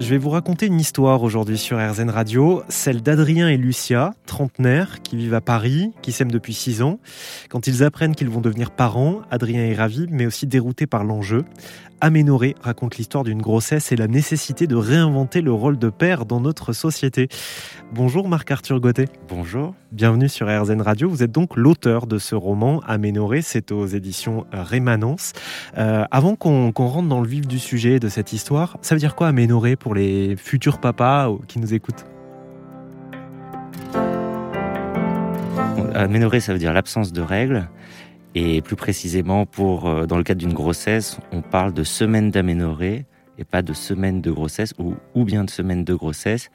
Je 0.00 0.10
vais 0.10 0.18
vous 0.18 0.30
raconter 0.30 0.66
une 0.66 0.80
histoire 0.80 1.22
aujourd'hui 1.22 1.56
sur 1.56 1.78
RZN 1.78 2.10
Radio, 2.10 2.62
celle 2.68 3.00
d'Adrien 3.00 3.48
et 3.48 3.56
Lucia, 3.56 4.12
trentenaires, 4.26 5.02
qui 5.02 5.16
vivent 5.16 5.34
à 5.34 5.40
Paris, 5.40 5.92
qui 6.02 6.10
s'aiment 6.10 6.32
depuis 6.32 6.52
6 6.52 6.82
ans. 6.82 6.98
Quand 7.48 7.68
ils 7.68 7.84
apprennent 7.84 8.14
qu'ils 8.14 8.28
vont 8.28 8.40
devenir 8.40 8.72
parents, 8.72 9.22
Adrien 9.30 9.64
est 9.64 9.74
ravi, 9.74 10.06
mais 10.10 10.26
aussi 10.26 10.46
dérouté 10.48 10.86
par 10.86 11.04
l'enjeu. 11.04 11.44
Aménoré 12.04 12.54
raconte 12.60 12.98
l'histoire 12.98 13.24
d'une 13.24 13.40
grossesse 13.40 13.90
et 13.90 13.96
la 13.96 14.08
nécessité 14.08 14.66
de 14.66 14.76
réinventer 14.76 15.40
le 15.40 15.54
rôle 15.54 15.78
de 15.78 15.88
père 15.88 16.26
dans 16.26 16.38
notre 16.38 16.74
société. 16.74 17.28
Bonjour 17.94 18.28
Marc-Arthur 18.28 18.78
Gauthier. 18.78 19.06
Bonjour. 19.26 19.74
Bienvenue 19.90 20.28
sur 20.28 20.46
RZN 20.46 20.82
Radio. 20.82 21.08
Vous 21.08 21.22
êtes 21.22 21.32
donc 21.32 21.56
l'auteur 21.56 22.06
de 22.06 22.18
ce 22.18 22.34
roman 22.34 22.82
Aménoré, 22.86 23.40
c'est 23.40 23.72
aux 23.72 23.86
éditions 23.86 24.44
Rémanence. 24.52 25.32
Euh, 25.78 26.04
avant 26.10 26.36
qu'on 26.36 26.72
rentre 26.76 27.08
dans 27.08 27.22
le 27.22 27.26
vif 27.26 27.48
du 27.48 27.58
sujet 27.58 27.98
de 28.00 28.10
cette 28.10 28.34
histoire, 28.34 28.76
ça 28.82 28.94
veut 28.94 29.00
dire 29.00 29.14
quoi 29.14 29.28
Aménoré 29.28 29.74
pour 29.74 29.94
les 29.94 30.36
futurs 30.36 30.80
papas 30.80 31.32
qui 31.48 31.58
nous 31.58 31.72
écoutent? 31.72 32.04
Aménoré, 35.94 36.40
ça 36.40 36.52
veut 36.52 36.58
dire 36.58 36.74
l'absence 36.74 37.12
de 37.12 37.22
règles. 37.22 37.68
Et 38.34 38.60
plus 38.62 38.76
précisément, 38.76 39.46
pour, 39.46 39.88
euh, 39.88 40.06
dans 40.06 40.16
le 40.16 40.24
cadre 40.24 40.40
d'une 40.40 40.52
grossesse, 40.52 41.18
on 41.32 41.42
parle 41.42 41.72
de 41.72 41.84
semaine 41.84 42.30
d'aménorrhée 42.30 43.06
et 43.38 43.44
pas 43.44 43.62
de 43.62 43.72
semaine 43.72 44.20
de 44.20 44.30
grossesse 44.30 44.74
ou, 44.78 44.94
ou 45.14 45.24
bien 45.24 45.44
de 45.44 45.50
semaine 45.50 45.84
de 45.84 45.94
grossesse. 45.94 46.50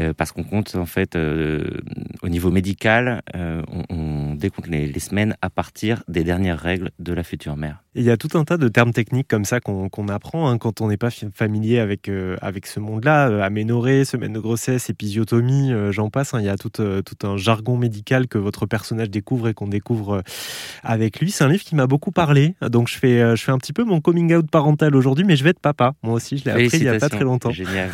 Euh, 0.00 0.12
parce 0.12 0.32
qu'on 0.32 0.42
compte 0.42 0.74
en 0.74 0.86
fait 0.86 1.14
euh, 1.14 1.80
au 2.22 2.28
niveau 2.28 2.50
médical, 2.50 3.22
euh, 3.36 3.62
on, 3.68 3.94
on, 3.94 4.34
décompte 4.34 4.66
les, 4.66 4.88
les, 4.88 5.00
semaines 5.00 5.36
à 5.40 5.50
partir 5.50 6.02
des 6.08 6.24
dernières 6.24 6.58
règles 6.58 6.90
de 6.98 7.12
la 7.12 7.22
future 7.22 7.56
mère. 7.56 7.83
Il 7.94 8.02
y 8.02 8.10
a 8.10 8.16
tout 8.16 8.36
un 8.36 8.44
tas 8.44 8.56
de 8.56 8.68
termes 8.68 8.92
techniques 8.92 9.28
comme 9.28 9.44
ça 9.44 9.60
qu'on 9.60 9.88
qu 9.88 10.02
apprend 10.10 10.48
hein, 10.48 10.58
quand 10.58 10.80
on 10.80 10.88
n'est 10.88 10.96
pas 10.96 11.10
familier 11.10 11.78
avec, 11.78 12.08
euh, 12.08 12.36
avec 12.40 12.66
ce 12.66 12.80
monde-là. 12.80 13.28
Euh, 13.28 13.42
aménorrhée, 13.42 14.04
semaine 14.04 14.32
de 14.32 14.40
grossesse, 14.40 14.90
épisiotomie, 14.90 15.72
euh, 15.72 15.92
j'en 15.92 16.10
passe. 16.10 16.34
Hein, 16.34 16.40
il 16.40 16.46
y 16.46 16.48
a 16.48 16.56
tout, 16.56 16.70
tout, 16.70 17.26
un 17.26 17.36
jargon 17.36 17.76
médical 17.76 18.26
que 18.26 18.38
votre 18.38 18.66
personnage 18.66 19.10
découvre 19.10 19.48
et 19.48 19.54
qu'on 19.54 19.68
découvre 19.68 20.22
avec 20.82 21.20
lui. 21.20 21.30
C'est 21.30 21.44
un 21.44 21.48
livre 21.48 21.62
qui 21.62 21.74
m'a 21.76 21.86
beaucoup 21.86 22.10
parlé. 22.10 22.54
Donc 22.60 22.88
je 22.88 22.98
fais, 22.98 23.36
je 23.36 23.42
fais 23.42 23.52
un 23.52 23.58
petit 23.58 23.72
peu 23.72 23.84
mon 23.84 24.00
coming 24.00 24.34
out 24.34 24.50
parental 24.50 24.96
aujourd'hui, 24.96 25.24
mais 25.24 25.36
je 25.36 25.44
vais 25.44 25.50
être 25.50 25.60
papa. 25.60 25.94
Moi 26.02 26.14
aussi, 26.14 26.38
je 26.38 26.44
l'ai 26.44 26.50
appris 26.50 26.78
il 26.78 26.82
n'y 26.82 26.88
a 26.88 26.98
pas 26.98 27.08
très 27.08 27.24
longtemps. 27.24 27.50
Génial. 27.54 27.90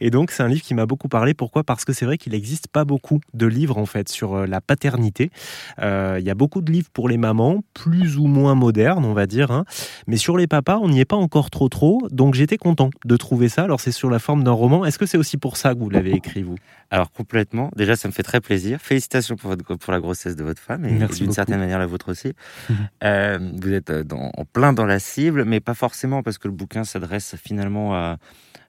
et 0.00 0.10
donc 0.10 0.30
c'est 0.30 0.42
un 0.42 0.48
livre 0.48 0.62
qui 0.62 0.74
m'a 0.74 0.86
beaucoup 0.86 1.08
parlé 1.08 1.32
pourquoi? 1.32 1.64
Parce 1.64 1.84
que 1.84 1.92
c'est 1.92 2.04
vrai 2.04 2.18
qu'il 2.18 2.32
n'existe 2.32 2.68
pas 2.68 2.84
beaucoup 2.84 3.20
de 3.32 3.46
livres 3.46 3.78
en 3.78 3.86
fait 3.86 4.08
sur 4.08 4.46
la 4.46 4.60
paternité. 4.60 5.30
Il 5.78 6.22
y 6.24 6.30
a 6.30 6.34
beaucoup 6.34 6.60
de 6.60 6.70
livres 6.70 6.90
pour 6.92 7.08
les 7.08 7.16
mamans, 7.16 7.62
plus 7.72 8.18
ou 8.18 8.26
moins 8.26 8.54
modernes, 8.54 9.04
on 9.04 9.14
va 9.14 9.26
dire. 9.26 9.37
Hein. 9.50 9.64
Mais 10.06 10.16
sur 10.16 10.36
les 10.36 10.46
papas, 10.46 10.78
on 10.78 10.88
n'y 10.88 11.00
est 11.00 11.04
pas 11.04 11.16
encore 11.16 11.50
trop 11.50 11.68
trop. 11.68 12.06
Donc 12.10 12.34
j'étais 12.34 12.56
content 12.56 12.90
de 13.04 13.16
trouver 13.16 13.48
ça. 13.48 13.62
Alors 13.62 13.80
c'est 13.80 13.92
sur 13.92 14.10
la 14.10 14.18
forme 14.18 14.44
d'un 14.44 14.52
roman. 14.52 14.84
Est-ce 14.84 14.98
que 14.98 15.06
c'est 15.06 15.18
aussi 15.18 15.36
pour 15.36 15.56
ça 15.56 15.74
que 15.74 15.80
vous 15.80 15.90
l'avez 15.90 16.12
écrit, 16.12 16.42
vous? 16.42 16.56
Alors 16.90 17.12
complètement. 17.12 17.70
Déjà, 17.76 17.96
ça 17.96 18.08
me 18.08 18.12
fait 18.12 18.22
très 18.22 18.40
plaisir. 18.40 18.80
Félicitations 18.80 19.36
pour, 19.36 19.50
votre, 19.50 19.74
pour 19.76 19.92
la 19.92 20.00
grossesse 20.00 20.36
de 20.36 20.44
votre 20.44 20.60
femme 20.60 20.84
et 20.84 21.06
d'une 21.14 21.32
certaine 21.32 21.58
manière 21.58 21.78
la 21.78 21.86
vôtre 21.86 22.10
aussi. 22.10 22.32
Mmh. 22.68 22.74
Euh, 23.04 23.38
vous 23.60 23.72
êtes 23.72 23.92
dans, 23.92 24.30
en 24.36 24.44
plein 24.44 24.72
dans 24.72 24.86
la 24.86 24.98
cible, 24.98 25.44
mais 25.44 25.60
pas 25.60 25.74
forcément 25.74 26.22
parce 26.22 26.38
que 26.38 26.48
le 26.48 26.54
bouquin 26.54 26.84
s'adresse 26.84 27.36
finalement 27.42 27.94
à 27.94 28.18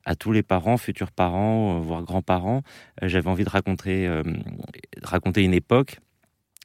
à 0.06 0.16
tous 0.16 0.32
les 0.32 0.44
parents, 0.44 0.78
futurs 0.78 1.12
parents, 1.12 1.78
euh, 1.78 1.80
voire 1.82 2.02
grands-parents. 2.04 2.64
Euh, 3.04 3.08
j'avais 3.08 3.30
envie 3.30 3.44
de 3.44 3.50
raconter, 3.50 4.08
euh, 4.08 4.24
de 4.24 5.06
raconter 5.06 5.44
une 5.44 5.54
époque 5.54 6.00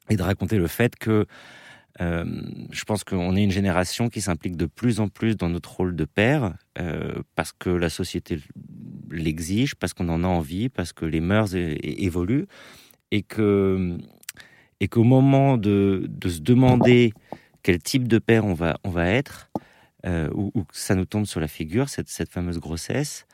et 0.09 0.15
de 0.15 0.23
raconter 0.23 0.57
le 0.57 0.67
fait 0.67 0.95
que 0.95 1.25
euh, 2.01 2.25
je 2.71 2.83
pense 2.83 3.03
qu'on 3.03 3.35
est 3.35 3.43
une 3.43 3.51
génération 3.51 4.09
qui 4.09 4.21
s'implique 4.21 4.57
de 4.57 4.65
plus 4.65 4.99
en 4.99 5.07
plus 5.07 5.37
dans 5.37 5.49
notre 5.49 5.75
rôle 5.75 5.95
de 5.95 6.05
père, 6.05 6.53
euh, 6.77 7.21
parce 7.35 7.51
que 7.53 7.69
la 7.69 7.89
société 7.89 8.39
l'exige, 9.09 9.75
parce 9.75 9.93
qu'on 9.93 10.09
en 10.09 10.23
a 10.23 10.27
envie, 10.27 10.69
parce 10.69 10.93
que 10.93 11.05
les 11.05 11.21
mœurs 11.21 11.55
évoluent, 11.55 12.47
et 13.11 13.21
que 13.21 13.97
et 14.81 14.89
qu'au 14.89 15.03
moment 15.03 15.57
de, 15.57 16.05
de, 16.09 16.29
se 16.29 16.41
demander 16.41 17.13
quel 17.63 17.79
type 17.79 18.09
de 18.09 18.19
père 18.19 18.45
on 18.45 18.53
va 18.53 18.77
on 18.83 18.89
va 18.89 19.07
être, 19.07 19.49
euh, 20.05 20.29
ou, 20.33 20.51
ou, 20.53 20.65
ça 20.71 20.95
nous 20.95 21.05
tombe 21.05 21.25
sur 21.25 21.39
la 21.39 21.47
figure 21.47 21.89
cette, 21.89 22.09
cette 22.09 22.29
fameuse 22.29 22.59
grossesse, 22.59 23.25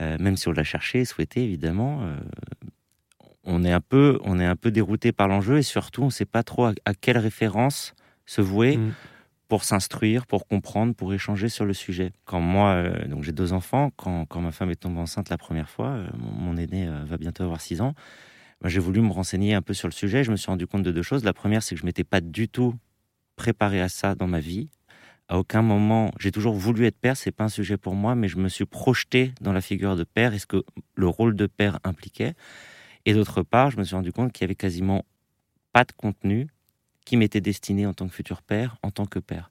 euh, 0.00 0.16
même 0.18 0.36
si 0.36 0.48
on 0.48 0.52
l'a 0.52 0.64
cherché, 0.64 1.04
souhaité 1.04 1.44
évidemment, 1.44 2.02
euh, 2.02 2.16
on 3.44 3.64
est 3.64 3.72
un 3.72 3.80
peu, 3.80 4.18
peu 4.60 4.70
dérouté 4.70 5.12
par 5.12 5.28
l'enjeu 5.28 5.58
et 5.58 5.62
surtout 5.62 6.02
on 6.02 6.06
ne 6.06 6.10
sait 6.10 6.24
pas 6.24 6.42
trop 6.42 6.66
à, 6.66 6.94
quelle 7.00 7.18
référence 7.18 7.94
se 8.28 8.42
vouer 8.42 8.76
mmh. 8.76 8.92
pour 9.48 9.64
s'instruire, 9.64 10.26
pour 10.26 10.46
comprendre, 10.46 10.94
pour 10.94 11.14
échanger 11.14 11.48
sur 11.48 11.64
le 11.64 11.72
sujet. 11.72 12.12
Quand 12.26 12.40
moi, 12.40 12.72
euh, 12.72 13.08
donc 13.08 13.24
j'ai 13.24 13.32
deux 13.32 13.54
enfants, 13.54 13.90
quand, 13.96 14.26
quand, 14.26 14.42
ma 14.42 14.52
femme 14.52 14.70
est 14.70 14.76
tombée 14.76 15.00
enceinte 15.00 15.30
la 15.30 15.38
première 15.38 15.70
fois, 15.70 15.88
euh, 15.88 16.06
mon, 16.18 16.32
mon, 16.32 16.56
aîné 16.58 16.86
euh, 16.86 17.04
va 17.06 17.16
bientôt 17.16 17.42
avoir 17.42 17.62
six 17.62 17.80
ans, 17.80 17.94
ben, 18.60 18.68
j'ai 18.68 18.80
voulu 18.80 19.00
me 19.00 19.10
renseigner 19.10 19.54
un 19.54 19.62
peu 19.62 19.72
sur 19.72 19.88
le 19.88 19.92
sujet. 19.92 20.24
Je 20.24 20.30
me 20.30 20.36
suis 20.36 20.48
rendu 20.48 20.66
compte 20.66 20.82
de 20.82 20.92
deux 20.92 21.02
choses. 21.02 21.24
La 21.24 21.32
première, 21.32 21.62
c'est 21.62 21.74
que 21.74 21.80
je 21.80 21.86
m'étais 21.86 22.04
pas 22.04 22.20
du 22.20 22.50
tout 22.50 22.74
préparé 23.36 23.80
à 23.80 23.88
ça 23.88 24.14
dans 24.14 24.26
ma 24.26 24.40
vie. 24.40 24.68
À 25.28 25.38
aucun 25.38 25.62
moment, 25.62 26.10
j'ai 26.20 26.30
toujours 26.30 26.54
voulu 26.54 26.84
être 26.84 26.98
père, 26.98 27.16
c'est 27.16 27.32
pas 27.32 27.44
un 27.44 27.48
sujet 27.48 27.78
pour 27.78 27.94
moi, 27.94 28.14
mais 28.14 28.28
je 28.28 28.36
me 28.36 28.48
suis 28.48 28.66
projeté 28.66 29.32
dans 29.40 29.54
la 29.54 29.62
figure 29.62 29.96
de 29.96 30.04
père 30.04 30.34
et 30.34 30.38
ce 30.38 30.46
que 30.46 30.64
le 30.94 31.06
rôle 31.06 31.34
de 31.34 31.46
père 31.46 31.78
impliquait. 31.82 32.34
Et 33.06 33.14
d'autre 33.14 33.42
part, 33.42 33.70
je 33.70 33.78
me 33.78 33.84
suis 33.84 33.96
rendu 33.96 34.12
compte 34.12 34.32
qu'il 34.32 34.44
y 34.44 34.46
avait 34.46 34.54
quasiment 34.54 35.06
pas 35.72 35.84
de 35.84 35.92
contenu 35.92 36.48
qui 37.08 37.16
m'était 37.16 37.40
destiné 37.40 37.86
en 37.86 37.94
tant 37.94 38.06
que 38.06 38.12
futur 38.12 38.42
père, 38.42 38.76
en 38.82 38.90
tant 38.90 39.06
que 39.06 39.18
père. 39.18 39.50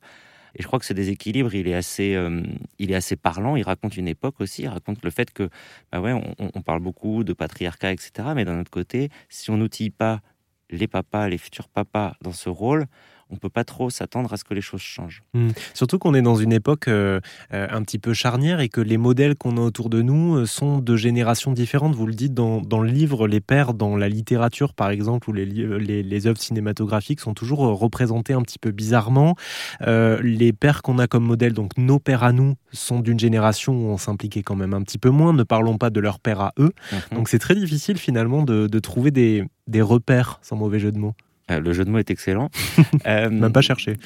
Et 0.54 0.62
je 0.62 0.68
crois 0.68 0.78
que 0.78 0.86
ce 0.86 0.94
déséquilibre, 0.94 1.56
il 1.56 1.68
est 1.68 1.74
assez, 1.74 2.14
euh, 2.14 2.44
il 2.78 2.92
est 2.92 2.96
assez 2.96 3.16
parlant. 3.16 3.56
Il 3.56 3.64
raconte 3.64 3.98
une 3.98 4.08
époque 4.08 4.40
aussi. 4.42 4.62
Il 4.62 4.68
raconte 4.68 5.04
le 5.04 5.10
fait 5.10 5.32
que, 5.32 5.50
bah 5.92 6.00
ouais, 6.00 6.14
on, 6.14 6.36
on 6.38 6.62
parle 6.62 6.82
beaucoup 6.82 7.24
de 7.24 7.34
patriarcat, 7.34 7.94
etc. 7.94 8.30
Mais 8.36 8.46
d'un 8.46 8.60
autre 8.60 8.70
côté, 8.70 9.10
si 9.30 9.50
on 9.50 9.58
n'outille 9.58 9.90
pas 9.90 10.22
les 10.70 10.88
papas, 10.88 11.30
les 11.30 11.40
futurs 11.40 11.68
papas 11.68 12.14
dans 12.22 12.32
ce 12.32 12.48
rôle, 12.50 12.86
on 13.30 13.36
peut 13.36 13.50
pas 13.50 13.64
trop 13.64 13.90
s'attendre 13.90 14.32
à 14.34 14.38
ce 14.38 14.44
que 14.44 14.54
les 14.54 14.62
choses 14.62 14.82
changent. 14.82 15.24
Mmh. 15.34 15.50
Surtout 15.74 16.00
qu'on 16.00 16.14
est 16.14 16.22
dans 16.22 16.36
une 16.36 16.54
époque 16.54 16.88
euh, 16.88 17.20
un 17.52 17.82
petit 17.84 18.00
peu 18.00 18.14
charnière 18.14 18.60
et 18.60 18.70
que 18.70 18.82
les 18.82 18.98
modèles 18.98 19.36
qu'on 19.36 19.58
a 19.58 19.62
autour 19.62 19.90
de 19.90 20.02
nous 20.02 20.38
euh, 20.38 20.46
sont 20.46 20.80
de 20.80 20.96
générations 20.96 21.52
différentes. 21.52 21.96
Vous 21.96 22.08
le 22.08 22.14
dites 22.14 22.34
dans, 22.34 22.62
dans, 22.62 22.82
le 22.82 22.90
livre, 22.90 23.28
les 23.28 23.42
pères 23.42 23.74
dans 23.74 23.96
la 23.96 24.10
littérature, 24.10 24.74
par 24.74 24.90
exemple, 24.90 25.30
ou 25.30 25.34
les, 25.34 25.46
les, 25.46 26.04
les 26.04 26.28
œuvres 26.28 26.42
cinématographiques 26.42 27.20
sont 27.20 27.34
toujours 27.34 27.60
représentés 27.60 28.34
un 28.34 28.42
petit 28.42 28.60
peu 28.60 28.72
bizarrement. 28.72 29.36
Euh, 29.82 30.20
les 30.22 30.54
pères 30.54 30.82
qu'on 30.82 31.00
a 31.00 31.08
comme 31.08 31.26
modèle, 31.26 31.54
donc 31.54 31.78
nos 31.78 32.00
pères 32.00 32.24
à 32.24 32.32
nous, 32.32 32.56
sont 32.72 33.00
d'une 33.00 33.20
génération 33.20 33.74
où 33.74 33.90
on 33.90 33.98
s'impliquait 33.98 34.44
quand 34.44 34.56
même 34.56 34.74
un 34.74 34.82
petit 34.82 34.98
peu 34.98 35.10
moins. 35.10 35.34
Ne 35.34 35.44
parlons 35.44 35.78
pas 35.78 35.90
de 35.90 36.00
leurs 36.00 36.20
pères 36.20 36.42
à 36.42 36.54
eux. 36.60 36.74
Mmh. 36.92 37.16
Donc 37.16 37.30
c'est 37.30 37.40
très 37.40 37.56
difficile 37.56 37.98
finalement 37.98 38.44
de, 38.44 38.68
de 38.68 38.80
trouver 38.80 39.12
des, 39.12 39.44
des 39.68 39.82
repères, 39.82 40.40
sans 40.42 40.56
mauvais 40.56 40.80
jeu 40.80 40.92
de 40.92 41.00
mots. 41.00 41.14
Euh, 41.52 41.60
le 41.60 41.74
jeu 41.74 41.86
de 41.86 41.90
mots 41.90 42.00
est 42.00 42.12
excellent. 42.12 42.50
euh, 43.08 43.30
Même 43.30 43.54
pas 43.54 43.62
cherché. 43.62 43.98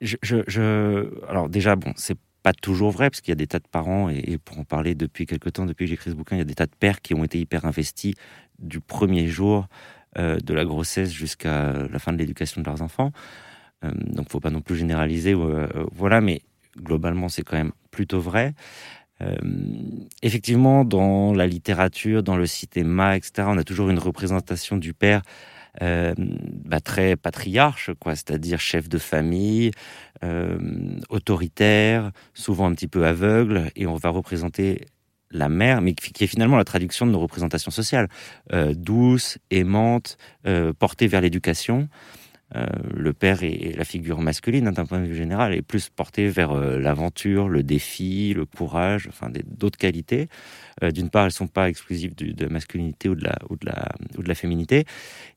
Je, 0.00 0.16
je, 0.22 0.36
je... 0.46 1.08
Alors 1.28 1.48
déjà, 1.48 1.76
bon, 1.76 1.92
c'est 1.96 2.18
pas 2.42 2.52
toujours 2.52 2.90
vrai, 2.90 3.10
parce 3.10 3.20
qu'il 3.20 3.32
y 3.32 3.32
a 3.32 3.36
des 3.36 3.46
tas 3.46 3.58
de 3.58 3.68
parents, 3.68 4.08
et, 4.08 4.22
et 4.26 4.38
pour 4.38 4.58
en 4.58 4.64
parler 4.64 4.94
depuis 4.94 5.26
quelques 5.26 5.52
temps, 5.52 5.66
depuis 5.66 5.86
que 5.86 5.90
j'écris 5.90 6.10
ce 6.10 6.14
bouquin, 6.14 6.36
il 6.36 6.38
y 6.38 6.42
a 6.42 6.44
des 6.44 6.54
tas 6.54 6.66
de 6.66 6.74
pères 6.78 7.00
qui 7.00 7.14
ont 7.14 7.24
été 7.24 7.40
hyper 7.40 7.64
investis 7.64 8.14
du 8.58 8.80
premier 8.80 9.26
jour 9.26 9.66
euh, 10.18 10.38
de 10.38 10.54
la 10.54 10.64
grossesse 10.64 11.12
jusqu'à 11.12 11.72
la 11.72 11.98
fin 11.98 12.10
de 12.10 12.16
l'éducation 12.16 12.62
de 12.62 12.66
leurs 12.66 12.80
enfants. 12.80 13.12
Euh, 13.84 13.90
donc, 13.94 14.30
faut 14.30 14.40
pas 14.40 14.48
non 14.48 14.62
plus 14.62 14.76
généraliser, 14.76 15.34
euh, 15.34 15.66
voilà, 15.92 16.22
mais 16.22 16.40
globalement, 16.78 17.28
c'est 17.28 17.42
quand 17.42 17.56
même 17.56 17.72
plutôt 17.90 18.20
vrai. 18.20 18.54
Effectivement, 20.22 20.84
dans 20.84 21.32
la 21.32 21.46
littérature, 21.46 22.22
dans 22.22 22.36
le 22.36 22.46
cinéma, 22.46 23.16
etc., 23.16 23.48
on 23.50 23.56
a 23.56 23.64
toujours 23.64 23.88
une 23.88 23.98
représentation 23.98 24.76
du 24.76 24.92
père 24.92 25.22
euh, 25.82 26.14
bah, 26.16 26.80
très 26.80 27.16
patriarche, 27.16 27.90
quoi, 27.98 28.14
c'est-à-dire 28.14 28.60
chef 28.60 28.88
de 28.88 28.98
famille, 28.98 29.70
euh, 30.24 30.58
autoritaire, 31.08 32.12
souvent 32.34 32.66
un 32.66 32.74
petit 32.74 32.88
peu 32.88 33.06
aveugle, 33.06 33.70
et 33.76 33.86
on 33.86 33.96
va 33.96 34.08
représenter 34.10 34.86
la 35.30 35.48
mère, 35.48 35.80
mais 35.80 35.94
qui 35.94 36.24
est 36.24 36.28
finalement 36.28 36.56
la 36.56 36.64
traduction 36.64 37.06
de 37.06 37.10
nos 37.10 37.20
représentations 37.20 37.70
sociales, 37.70 38.08
euh, 38.52 38.74
douce, 38.74 39.38
aimante, 39.50 40.16
euh, 40.46 40.72
portée 40.72 41.06
vers 41.06 41.20
l'éducation. 41.20 41.88
Euh, 42.54 42.66
le 42.94 43.12
père 43.12 43.42
est 43.42 43.76
la 43.76 43.84
figure 43.84 44.20
masculine 44.20 44.68
hein, 44.68 44.72
d'un 44.72 44.86
point 44.86 45.00
de 45.00 45.06
vue 45.06 45.16
général 45.16 45.52
est 45.52 45.62
plus 45.62 45.88
porté 45.88 46.28
vers 46.28 46.52
euh, 46.52 46.78
l'aventure, 46.78 47.48
le 47.48 47.64
défi, 47.64 48.34
le 48.34 48.46
courage, 48.46 49.08
enfin 49.08 49.30
d'autres 49.44 49.78
qualités. 49.78 50.28
Euh, 50.82 50.92
D'une 50.92 51.10
part, 51.10 51.24
elles 51.24 51.32
sont 51.32 51.48
pas 51.48 51.68
exclusives 51.68 52.14
de 52.14 52.44
la 52.44 52.50
masculinité 52.50 53.08
ou 53.08 53.16
de 53.16 53.24
la 53.24 53.36
ou 53.50 53.56
de 53.56 53.66
la 53.66 53.88
ou 54.16 54.22
de 54.22 54.28
la 54.28 54.34
féminité, 54.36 54.84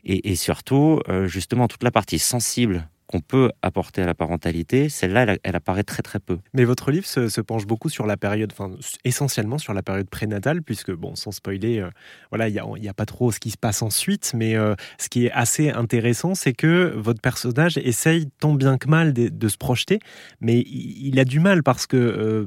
et, 0.04 0.30
et 0.30 0.36
surtout 0.36 1.02
justement 1.26 1.68
toute 1.68 1.84
la 1.84 1.92
partie 1.92 2.20
sensible 2.20 2.88
qu'on 3.10 3.22
peut 3.22 3.52
apporter 3.64 4.04
à 4.04 4.06
la 4.06 4.14
parentalité, 4.14 4.88
celle-là, 4.88 5.38
elle, 5.42 5.56
apparaît 5.56 5.84
très 5.84 6.04
très 6.04 6.20
peu. 6.20 6.38
Mais 6.54 6.64
votre 6.64 6.92
livre 6.92 7.08
se, 7.08 7.42
penche 7.42 7.66
beaucoup 7.66 7.90
sur 7.90 8.06
la 8.06 8.18
période, 8.18 8.52
enfin 8.52 8.72
essentiellement 9.04 9.58
sur 9.58 9.74
la 9.74 9.82
période 9.82 10.08
prénatale, 10.08 10.62
puisque, 10.62 10.92
bon, 10.92 11.16
sans 11.16 11.32
spoiler, 11.32 11.80
euh, 11.80 11.90
voilà, 12.30 12.50
il 12.50 12.54
n'y 12.54 12.88
a, 12.88 12.92
a, 12.92 12.94
pas 12.94 13.08
trop 13.08 13.32
ce 13.32 13.40
qui 13.40 13.50
se 13.50 13.58
passe 13.58 13.82
ensuite, 13.82 14.34
mais 14.36 14.56
euh, 14.56 14.76
ce 15.00 15.10
qui 15.10 15.26
est 15.26 15.32
assez 15.32 15.72
intéressant, 15.72 16.36
c'est 16.36 16.54
que 16.54 16.94
votre 16.96 17.20
personnage 17.20 17.80
essaye 17.80 18.28
tant 18.40 18.54
bien 18.54 18.78
que 18.78 18.88
mal 18.88 19.12
de, 19.14 19.48
se 19.48 19.58
projeter, 19.58 19.98
mais 20.40 20.60
il, 20.60 21.20
a 21.20 21.26
du 21.26 21.40
mal 21.40 21.64
parce 21.64 21.88
que, 21.88 21.98
euh, 21.98 22.46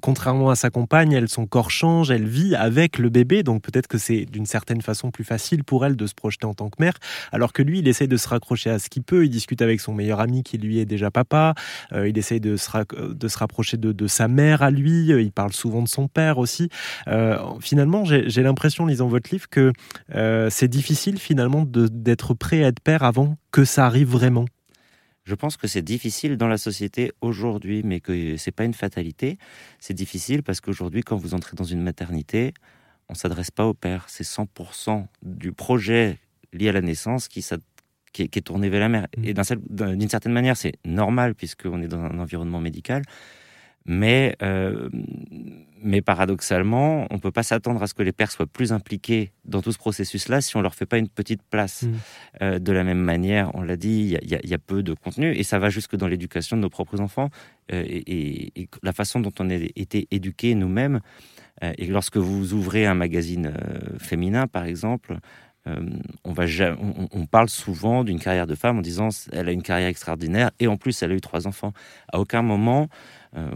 contrairement 0.00 0.50
à 0.50 0.54
sa 0.54 0.70
compagne, 0.70 1.10
elle, 1.14 1.28
son 1.28 1.46
corps 1.46 1.72
change, 1.72 2.12
elle 2.12 2.28
vit 2.28 2.54
avec 2.54 2.98
le 2.98 3.08
bébé, 3.08 3.42
donc 3.42 3.62
peut-être 3.62 3.88
que 3.88 3.98
c'est 3.98 4.24
d'une 4.24 4.46
certaine 4.46 4.82
façon 4.82 5.10
plus 5.10 5.24
facile 5.24 5.64
pour 5.64 5.84
elle 5.84 5.96
de 5.96 6.06
se 6.06 6.14
projeter 6.14 6.46
en 6.46 6.54
tant 6.54 6.70
que 6.70 6.76
mère, 6.78 6.94
alors 7.32 7.52
que 7.52 7.62
lui, 7.62 7.80
il 7.80 7.88
essaye 7.88 8.06
de 8.06 8.16
se 8.16 8.28
raccrocher 8.28 8.70
à 8.70 8.78
ce 8.78 8.88
qu'il 8.88 9.02
peut, 9.02 9.24
il 9.24 9.30
discute 9.30 9.62
avec 9.62 9.80
son 9.80 9.95
meilleur 9.96 10.20
ami 10.20 10.42
qui 10.42 10.58
lui 10.58 10.78
est 10.78 10.84
déjà 10.84 11.10
papa. 11.10 11.54
Euh, 11.92 12.08
il 12.08 12.16
essaye 12.18 12.40
de 12.40 12.56
se, 12.56 12.70
rapprocher 13.38 13.76
de, 13.76 14.06
sa 14.06 14.28
mère 14.28 14.62
à 14.62 14.70
lui. 14.70 15.12
Euh, 15.12 15.20
il 15.20 15.32
parle 15.32 15.52
souvent 15.52 15.82
de 15.82 15.88
son 15.88 16.06
père 16.08 16.38
aussi. 16.38 16.68
Euh, 17.08 17.38
finalement, 17.60 18.04
j'ai 18.04 18.42
l'impression, 18.42 18.86
lisant 18.86 19.08
votre 19.08 19.30
livre, 19.30 19.48
que 19.48 19.72
c'est 20.50 20.68
difficile 20.68 21.18
finalement 21.18 21.64
d'être 21.66 22.34
prêt 22.34 22.64
à 22.64 22.68
être 22.68 22.80
père 22.80 23.02
avant 23.02 23.36
que 23.50 23.64
ça 23.64 23.86
arrive 23.86 24.08
vraiment. 24.08 24.46
Je 25.24 25.34
pense 25.34 25.56
que 25.56 25.66
c'est 25.66 25.82
difficile 25.82 26.36
dans 26.36 26.46
la 26.46 26.56
société 26.56 27.10
aujourd'hui, 27.20 27.82
mais 27.84 27.98
que 27.98 28.36
c'est 28.36 28.52
pas 28.52 28.64
une 28.64 28.74
fatalité. 28.74 29.38
C'est 29.80 29.94
difficile 29.94 30.44
parce 30.44 30.60
qu'aujourd'hui, 30.60 31.02
quand 31.02 31.16
vous 31.16 31.34
entrez 31.34 31.56
dans 31.56 31.64
une 31.64 31.82
maternité, 31.82 32.54
on 33.08 33.14
s'adresse 33.14 33.50
pas 33.50 33.66
au 33.66 33.74
père. 33.74 34.04
C'est 34.08 34.24
100% 34.24 35.06
du 35.22 35.52
projet 35.52 36.18
lié 36.52 36.68
à 36.68 36.72
la 36.72 36.80
naissance 36.80 37.26
qui, 37.26 37.42
qui 38.24 38.38
est, 38.38 38.42
tourné 38.42 38.68
vers 38.68 38.80
la 38.80 38.88
mère. 38.88 39.06
Mm. 39.16 39.24
Et 39.24 39.34
d'une 39.96 40.08
certaine 40.08 40.32
manière, 40.32 40.56
c'est 40.56 40.74
normal 40.84 41.34
puisqu'on 41.34 41.82
est 41.82 41.88
dans 41.88 42.00
un 42.00 42.18
environnement 42.18 42.60
médical. 42.60 43.02
Mais, 43.88 44.36
euh, 44.42 44.88
mais 45.80 46.02
paradoxalement, 46.02 47.06
on 47.10 47.14
ne 47.14 47.20
peut 47.20 47.30
pas 47.30 47.44
s'attendre 47.44 47.80
à 47.84 47.86
ce 47.86 47.94
que 47.94 48.02
les 48.02 48.10
pères 48.10 48.32
soient 48.32 48.48
plus 48.48 48.72
impliqués 48.72 49.30
dans 49.44 49.62
tout 49.62 49.70
ce 49.70 49.78
processus-là 49.78 50.40
si 50.40 50.56
on 50.56 50.58
ne 50.58 50.64
leur 50.64 50.74
fait 50.74 50.86
pas 50.86 50.98
une 50.98 51.08
petite 51.08 51.42
place. 51.42 51.82
Mm. 51.82 51.92
Euh, 52.42 52.58
de 52.58 52.72
la 52.72 52.82
même 52.82 52.98
manière, 52.98 53.54
on 53.54 53.62
l'a 53.62 53.76
dit, 53.76 54.18
il 54.20 54.40
y, 54.50 54.54
a 54.54 54.58
peu 54.58 54.82
de 54.82 54.92
contenu 54.92 55.32
et 55.32 55.44
ça 55.44 55.60
va 55.60 55.70
jusque 55.70 55.94
dans 55.94 56.08
l'éducation 56.08 56.56
de 56.56 56.62
nos 56.62 56.70
propres 56.70 57.00
enfants 57.00 57.30
euh, 57.72 57.84
et, 57.86 58.68
la 58.82 58.92
façon 58.92 59.20
dont 59.20 59.32
on 59.38 59.50
a 59.50 59.54
été 59.54 60.08
éduqués 60.10 60.56
nous-mêmes. 60.56 61.00
et 61.62 61.86
lorsque 61.86 62.16
vous 62.16 62.54
ouvrez 62.54 62.86
un 62.86 62.94
magazine 62.94 63.52
féminin, 63.98 64.46
par 64.48 64.64
exemple, 64.64 65.18
on, 66.24 66.32
va, 66.32 66.44
on, 67.12 67.26
parle 67.26 67.48
souvent 67.48 68.04
d'une 68.04 68.20
carrière 68.20 68.46
de 68.46 68.54
femme 68.54 68.78
en 68.78 68.82
disant 68.82 69.08
elle 69.32 69.48
a 69.48 69.52
une 69.52 69.62
carrière 69.62 69.88
extraordinaire 69.88 70.50
et 70.60 70.68
en 70.68 70.76
plus 70.76 71.02
elle 71.02 71.12
a 71.12 71.14
eu 71.14 71.20
trois 71.20 71.46
enfants. 71.46 71.72
À 72.12 72.20
aucun 72.20 72.42
moment 72.42 72.88
euh, 73.36 73.50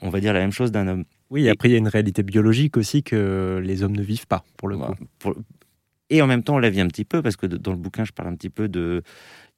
on, 0.00 0.08
va 0.08 0.20
dire 0.20 0.32
la 0.32 0.40
même 0.40 0.52
chose 0.52 0.72
d'un 0.72 0.88
homme. 0.88 1.04
Oui, 1.30 1.48
après 1.48 1.68
il 1.68 1.72
y 1.72 1.74
a 1.74 1.78
une 1.78 1.88
réalité 1.88 2.22
biologique 2.22 2.76
aussi 2.76 3.02
que 3.02 3.60
les 3.62 3.82
hommes 3.82 3.96
ne 3.96 4.02
vivent 4.02 4.26
pas 4.26 4.44
pour 4.56 4.68
le 4.68 4.78
coup. 4.78 4.94
Et 6.10 6.22
en 6.22 6.26
même 6.26 6.42
temps 6.42 6.54
on 6.54 6.58
la 6.58 6.70
vit 6.70 6.80
un 6.80 6.88
petit 6.88 7.04
peu 7.04 7.20
parce 7.20 7.36
que 7.36 7.46
dans 7.46 7.72
le 7.72 7.78
bouquin 7.78 8.04
je 8.04 8.12
parle 8.12 8.28
un 8.28 8.36
petit 8.36 8.50
peu 8.50 8.68
de 8.68 9.02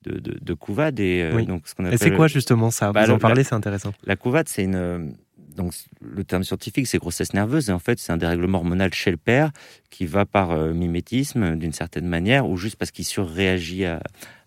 de, 0.02 0.19
de, 0.19 0.55
couvade 0.55 0.99
et 0.99 1.20
euh, 1.23 1.44
donc 1.44 1.69
ce 1.69 1.75
qu'on 1.75 1.85
appelle. 1.85 1.94
Et 1.94 1.99
c'est 1.99 2.12
quoi 2.12 2.26
justement 2.26 2.70
ça? 2.70 2.91
Bah, 2.91 3.05
Vous 3.05 3.12
en 3.12 3.19
parlez, 3.19 3.44
c'est 3.44 3.55
intéressant. 3.55 3.93
La 4.05 4.17
couvade, 4.17 4.49
c'est 4.49 4.64
une 4.64 5.14
donc 5.56 5.75
le 6.00 6.25
terme 6.25 6.44
scientifique, 6.44 6.87
c'est 6.87 6.99
grossesse 6.99 7.35
nerveuse, 7.35 7.70
et 7.70 7.73
en 7.73 7.79
fait, 7.79 7.99
c'est 7.99 8.12
un 8.12 8.17
dérèglement 8.17 8.58
hormonal 8.58 8.93
chez 8.94 9.11
le 9.11 9.17
père 9.17 9.50
qui 9.91 10.06
va 10.06 10.25
par 10.25 10.52
euh, 10.52 10.73
mimétisme, 10.73 11.56
d'une 11.56 11.73
certaine 11.73 12.06
manière, 12.06 12.49
ou 12.49 12.56
juste 12.56 12.76
parce 12.76 12.91
qu'il 12.91 13.05
surréagit 13.05 13.85
à, 13.85 14.00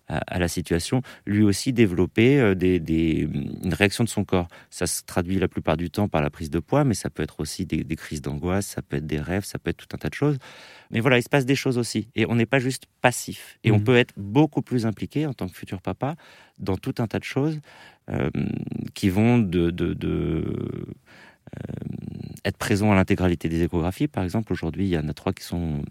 à, 0.08 0.38
la 0.38 0.48
situation, 0.48 1.02
lui 1.26 1.42
aussi 1.42 1.72
développer 1.72 2.38
euh, 2.38 2.54
des, 2.54 3.28
une 3.62 3.72
réaction 3.72 4.04
de 4.04 4.08
son 4.08 4.24
corps. 4.24 4.48
Ça 4.70 4.86
se 4.86 5.02
traduit 5.02 5.38
la 5.38 5.48
plupart 5.48 5.76
du 5.76 5.90
temps 5.90 6.08
par 6.08 6.20
la 6.20 6.30
prise 6.30 6.50
de 6.50 6.58
poids, 6.58 6.84
mais 6.84 6.94
ça 6.94 7.10
peut 7.10 7.22
être 7.22 7.40
aussi 7.40 7.64
des, 7.66 7.84
crises 7.96 8.20
d'angoisse, 8.20 8.66
ça 8.66 8.82
peut 8.82 8.96
être 8.96 9.06
des 9.06 9.20
rêves, 9.20 9.44
ça 9.44 9.58
peut 9.58 9.70
être 9.70 9.76
tout 9.76 9.94
un 9.94 9.98
tas 9.98 10.08
de 10.08 10.14
choses. 10.14 10.38
Mais 10.90 11.00
voilà, 11.00 11.18
il 11.18 11.22
se 11.22 11.28
passe 11.28 11.46
des 11.46 11.54
choses 11.54 11.78
aussi. 11.78 12.08
Et 12.14 12.26
on 12.26 12.34
n'est 12.34 12.46
pas 12.46 12.58
juste 12.58 12.84
passif. 13.00 13.58
Et 13.64 13.72
on 13.72 13.78
mmh. 13.78 13.84
peut 13.84 13.96
être 13.96 14.14
beaucoup 14.16 14.62
plus 14.62 14.86
impliqué 14.86 15.26
en 15.26 15.32
tant 15.32 15.48
que 15.48 15.56
futur 15.56 15.80
papa 15.80 16.16
dans 16.58 16.76
tout 16.76 16.94
un 16.98 17.06
tas 17.06 17.18
de 17.18 17.24
choses 17.24 17.60
euh, 18.10 18.30
qui 18.94 19.08
vont 19.08 19.38
de, 19.38 19.70
de, 19.70 19.94
de 19.94 20.44
euh, 21.56 21.72
être 22.44 22.58
présent 22.58 22.92
à 22.92 22.94
l'intégralité 22.94 23.48
des 23.48 23.62
échographies. 23.62 24.08
Par 24.08 24.22
exemple, 24.24 24.52
aujourd'hui, 24.52 24.84
il 24.84 24.90
y 24.90 24.98
en 24.98 25.08
a 25.08 25.14
trois 25.14 25.32
qui 25.32 25.44
sont 25.44 25.82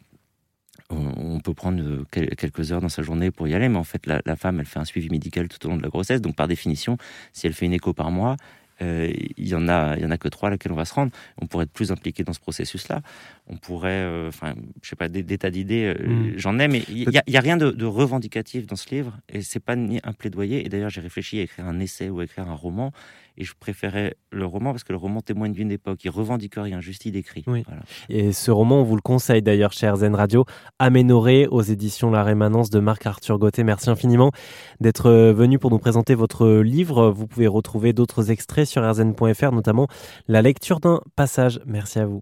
on 0.94 1.40
peut 1.40 1.54
prendre 1.54 1.82
euh, 1.82 2.06
quelques 2.12 2.72
heures 2.72 2.82
dans 2.82 2.90
sa 2.90 3.02
journée 3.02 3.32
pour 3.32 3.48
y 3.48 3.54
aller, 3.54 3.70
mais 3.70 3.78
en 3.78 3.84
fait, 3.84 4.06
la, 4.06 4.36
femme, 4.36 4.60
elle 4.60 4.66
fait 4.66 4.80
un 4.80 4.86
suivi 4.86 5.10
médical 5.10 5.48
tout 5.48 5.66
au 5.66 5.70
long 5.70 5.78
de 5.78 5.84
la 5.84 5.90
grossesse. 5.90 6.22
Donc, 6.22 6.36
par 6.36 6.48
définition, 6.48 6.98
si 7.32 7.48
elle 7.48 7.54
fait 7.54 7.66
une 7.66 7.74
écho 7.74 7.94
par 7.94 8.12
mois, 8.12 8.38
il 8.82 9.48
y 9.48 9.56
en 9.56 9.68
a, 9.68 9.96
il 9.96 10.04
y 10.04 10.06
en 10.06 10.12
a 10.12 10.18
que 10.18 10.28
trois 10.28 10.48
à 10.48 10.52
laquelle 10.52 10.72
on 10.72 10.76
va 10.76 10.86
se 10.86 10.94
rendre. 10.94 11.12
On 11.42 11.48
pourrait 11.48 11.66
être 11.66 11.72
plus 11.72 11.92
impliqué 11.92 12.24
dans 12.24 12.34
ce 12.34 12.40
processus-là. 12.40 13.02
On 13.48 13.58
pourrait, 13.58 13.90
euh, 13.92 14.30
enfin, 14.30 14.54
je 14.82 14.90
sais 14.90 14.96
pas, 14.96 15.10
des, 15.10 15.38
tas 15.38 15.50
d'idées, 15.50 15.94
mm. 15.94 16.34
j'en 16.38 16.60
ai, 16.60 16.68
mais 16.68 16.84
il 16.90 17.10
n'y 17.10 17.38
a, 17.38 17.42
rien 17.42 17.58
de, 17.58 17.72
de, 17.72 17.86
revendicatif 17.86 18.66
dans 18.68 18.76
ce 18.76 18.94
livre, 18.94 19.18
et 19.30 19.42
c'est 19.42 19.60
pas 19.60 19.76
ni 19.76 20.00
un 20.04 20.14
plaidoyer. 20.14 20.66
Et 20.66 20.70
d'ailleurs, 20.70 20.90
j'ai 20.90 21.02
réfléchi 21.02 21.40
à 21.40 21.44
écrire 21.44 21.66
un 21.66 21.80
essai 21.80 22.10
ou 22.10 22.20
à 22.20 22.24
écrire 22.24 22.50
un 22.50 22.56
roman, 22.56 22.94
et 23.38 23.44
je 23.44 23.54
préférais 23.60 24.16
le 24.32 24.46
roman 24.46 24.72
parce 24.72 24.84
que 24.84 24.94
le 24.94 24.98
roman 24.98 25.22
témoigne 25.22 25.54
d'une 25.54 25.72
époque. 25.72 26.04
Il 26.04 26.10
revendique 26.10 26.54
rien, 26.56 26.82
juste 26.82 27.06
il 27.06 27.12
décrit. 27.12 27.44
Et 28.10 28.32
ce 28.32 28.52
roman, 28.52 28.82
on 28.82 28.84
vous 28.84 28.96
le 28.96 29.02
conseille 29.02 29.42
d'ailleurs, 29.42 29.74
cher 29.74 29.96
Zen 29.98 30.14
Radio, 30.14 30.46
Aménoré 30.78 31.48
aux 31.48 31.62
éditions 31.62 32.12
La 32.12 32.24
Rémanence 32.24 32.70
de 32.70 32.80
Marc-Arthur 32.80 33.40
Gauthier. 33.40 33.64
Merci 33.64 33.90
infiniment 33.90 34.32
d'être 34.82 35.10
venu 35.32 35.58
pour 35.58 35.72
nous 35.72 35.80
présenter 35.80 36.14
votre 36.14 36.60
livre. 36.60 37.10
Vous 37.10 37.26
pouvez 37.26 37.48
retrouver 37.48 37.92
d'autres 37.94 38.30
extraits 38.30 38.63
sur 38.66 38.84
rzn.fr, 38.84 39.52
notamment 39.52 39.88
la 40.28 40.42
lecture 40.42 40.80
d'un 40.80 41.02
passage. 41.16 41.62
Merci 41.66 42.00
à 42.00 42.06
vous. 42.06 42.22